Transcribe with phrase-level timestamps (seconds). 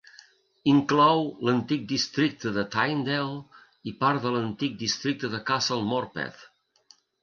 [0.71, 3.37] Inclou l'antic districte de Tynedale
[3.93, 6.47] i part de l'antic districte de Castle Morpeth.